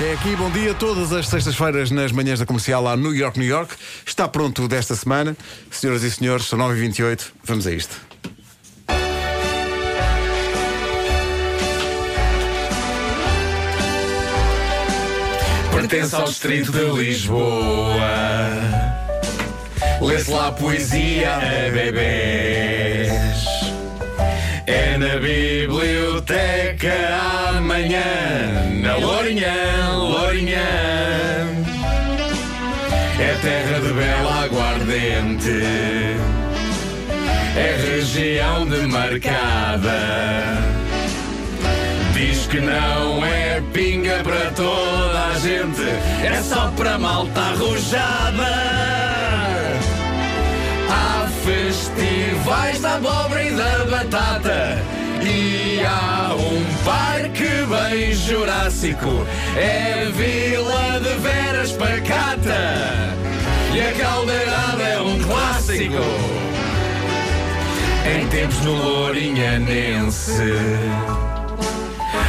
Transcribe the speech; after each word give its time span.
É 0.00 0.14
aqui, 0.14 0.34
bom 0.36 0.50
dia. 0.50 0.74
Todas 0.74 1.12
as 1.12 1.28
sextas-feiras 1.28 1.90
nas 1.90 2.12
manhãs 2.12 2.38
da 2.38 2.46
comercial 2.46 2.82
lá 2.82 2.96
New 2.96 3.14
York, 3.14 3.38
New 3.38 3.48
York. 3.48 3.74
Está 4.04 4.26
pronto 4.26 4.66
desta 4.66 4.94
semana. 4.94 5.36
Senhoras 5.70 6.02
e 6.02 6.10
senhores, 6.10 6.46
são 6.46 6.58
9h28. 6.58 7.26
Vamos 7.44 7.66
a 7.66 7.72
isto. 7.72 8.00
Pertence 15.72 16.14
ao 16.14 16.24
distrito 16.24 16.72
de 16.72 16.84
Lisboa. 16.84 18.00
Lê-se 20.00 20.30
lá 20.30 20.52
poesia 20.52 21.36
a 21.36 21.70
bebês. 21.70 23.12
É 24.66 24.96
na 24.96 25.16
biblioteca 25.16 27.31
amanhã, 27.82 28.80
na 28.80 28.96
Lourinhã, 28.96 29.96
Lourinhã. 29.96 30.58
É 33.18 33.34
terra 33.42 33.80
de 33.80 33.92
bela 33.92 34.44
aguardente. 34.44 35.62
É 37.56 37.76
região 37.90 38.66
demarcada. 38.66 39.90
Diz 42.14 42.46
que 42.46 42.60
não 42.60 43.24
é 43.24 43.60
pinga 43.72 44.22
para 44.22 44.50
toda 44.52 45.26
a 45.28 45.38
gente, 45.38 45.82
é 46.24 46.40
só 46.42 46.70
para 46.76 46.98
malta 46.98 47.40
arrojada. 47.40 48.48
Há 50.88 51.26
festivais 51.44 52.80
da 52.80 52.94
abóbora 52.94 53.42
e 53.42 53.50
da 53.50 53.84
batata. 53.90 55.01
E 55.24 55.80
há 55.84 56.34
um 56.34 56.84
parque 56.84 57.44
bem 57.44 58.12
jurássico, 58.12 59.26
é 59.56 60.10
Vila 60.12 61.00
de 61.00 61.14
Veras 61.20 61.72
Pacata. 61.72 63.16
E 63.74 63.80
a 63.80 63.92
caldeirada 63.92 64.82
é 64.82 65.00
um 65.00 65.18
clássico. 65.20 66.02
Em 68.04 68.26
tempos 68.28 68.60
no 68.60 68.74
Lourinhanense. 68.74 70.52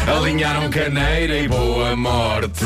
Alinharam 0.08 0.70
caneira 0.70 1.38
e 1.38 1.48
boa 1.48 1.96
morte. 1.96 2.66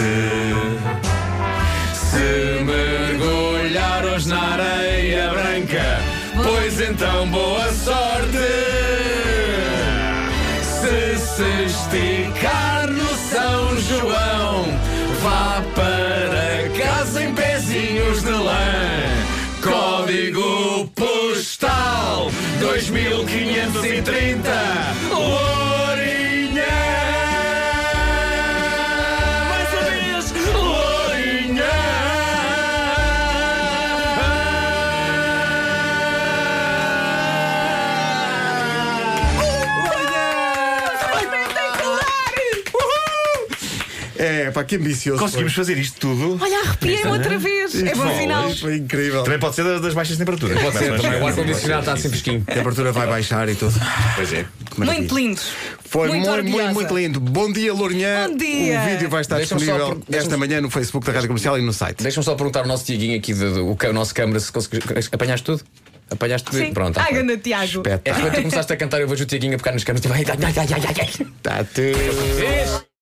Se 1.94 2.64
mergulharam 2.64 4.18
na 4.26 4.54
areia 4.54 5.30
branca, 5.30 6.00
pois 6.44 6.82
então 6.82 7.28
boa 7.30 7.72
sorte. 7.73 8.07
Se 11.38 11.66
esticar 11.66 12.88
no 12.88 13.08
São 13.30 13.78
João, 13.78 14.66
vá 15.22 15.62
para 15.76 16.68
casa 16.84 17.24
em 17.24 17.32
pezinhos 17.32 18.24
de 18.24 18.32
lã. 18.32 18.56
Código 19.62 20.88
postal 20.96 22.32
2530 22.60 25.57
É, 44.18 44.52
pá, 44.52 44.64
que 44.64 44.76
ambicioso. 44.76 45.20
Conseguimos 45.20 45.54
fazer 45.54 45.78
isto 45.78 46.00
tudo. 46.00 46.38
Olha, 46.42 46.60
arrepiei-me 46.62 47.08
outra 47.12 47.38
vez. 47.38 47.76
É 47.76 47.94
bom 47.96 48.02
Foi. 48.04 48.16
sinal. 48.18 48.50
Isto 48.50 48.62
foi 48.62 48.78
incrível. 48.78 49.23
Também 49.23 49.40
pode 49.40 49.56
ser 49.56 49.64
das, 49.64 49.82
das 49.82 49.94
baixas 49.94 50.18
temperaturas. 50.18 50.60
Pode 50.62 50.78
ser 50.78 51.00
também. 51.00 51.22
O 51.22 51.28
ar-condicionado 51.28 51.80
está 51.82 51.94
assim 51.94 52.10
fresquinho. 52.10 52.44
A 52.48 52.54
temperatura 52.54 52.92
vai 52.92 53.08
baixar 53.08 53.48
e 53.50 53.55
tudo. 53.55 53.73
Pois 54.16 54.33
é. 54.33 54.45
Muito 54.78 55.16
lindos. 55.16 55.52
Foi 55.86 56.08
Muito 56.10 56.30
muito, 56.30 56.50
muito, 56.50 56.73
muito 56.73 56.98
lindo. 56.98 57.20
Bom 57.20 57.52
dia, 57.52 57.73
Lourinhã. 57.73 58.28
Bom 58.30 58.38
dia. 58.38 58.80
O 58.82 58.86
vídeo 58.89 59.10
vai 59.10 59.22
estar 59.22 59.39
disponível 59.39 60.02
esta 60.11 60.38
manhã 60.38 60.60
no 60.61 60.70
Facebook 60.70 61.05
da 61.05 61.14
Rádio 61.14 61.28
Comercial 61.30 61.58
e 61.58 61.61
no 61.61 61.72
site. 61.73 62.04
Deixa-me 62.04 62.23
só 62.26 62.36
perguntar 62.36 62.61
ao 62.61 62.67
nosso 62.67 62.86
Tiaguinho 62.86 63.17
aqui, 63.17 63.34
de, 63.34 63.39
de- 63.54 63.60
o, 63.60 63.78
o 63.82 63.94
nosso 63.94 64.14
câmara, 64.14 64.39
se 64.39 64.52
consegues. 64.52 64.80
Apanhaste 65.11 65.45
tudo? 65.45 65.64
Apanhaste 66.10 66.49
tudo? 66.52 66.60
Sim. 66.60 66.73
Pronto. 66.73 66.98
Ai, 66.99 67.05
feito. 67.08 67.17
ganda 67.20 67.38
Tiago. 67.38 67.84
É 67.88 67.98
que 67.98 68.20
quando 68.22 68.34
tu 68.34 68.42
começaste 68.42 68.73
a 68.73 68.78
cantar, 68.78 69.02
eu 69.02 69.08
vejo 69.08 69.23
o 69.23 69.28
Tiaguinho 69.28 69.55
a 69.55 69.58
pegar 69.58 69.72
nas 69.73 69.84
câmaras 69.84 70.02
tipo. 70.02 70.14
Ai, 70.14 70.26
ai, 70.28 70.38
ai, 70.44 70.54
ai, 70.58 70.67
ai, 70.73 70.82
ai, 70.88 70.95
ai. 71.20 71.28
Tá 71.42 71.64
tudo. 71.64 72.86